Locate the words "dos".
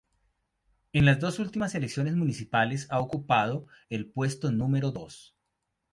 1.19-1.37, 4.89-5.35